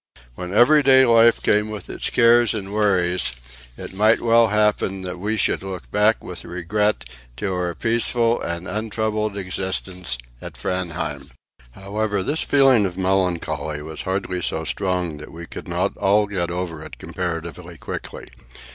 When 0.33 0.51
everyday 0.51 1.05
life 1.05 1.43
came 1.43 1.69
with 1.69 1.87
its 1.87 2.09
cares 2.09 2.55
and 2.55 2.73
worries, 2.73 3.33
it 3.77 3.93
might 3.93 4.19
well 4.19 4.47
happen 4.47 5.03
that 5.03 5.19
we 5.19 5.37
should 5.37 5.61
look 5.61 5.91
back 5.91 6.23
with 6.23 6.43
regret 6.43 7.07
to 7.37 7.53
our 7.53 7.75
peaceful 7.75 8.41
and 8.41 8.67
untroubled 8.67 9.37
existence 9.37 10.17
at 10.41 10.55
Framheim. 10.57 11.29
However, 11.73 12.23
this 12.23 12.41
feeling 12.41 12.87
of 12.87 12.97
melancholy 12.97 13.83
was 13.83 14.01
hardly 14.01 14.41
so 14.41 14.63
strong 14.63 15.17
that 15.17 15.31
we 15.31 15.45
could 15.45 15.67
not 15.67 15.95
all 15.97 16.25
get 16.25 16.49
over 16.49 16.83
it 16.83 16.97
comparatively 16.97 17.77
quickly. 17.77 18.27